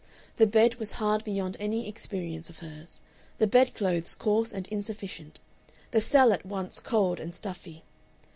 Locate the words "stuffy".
7.35-7.83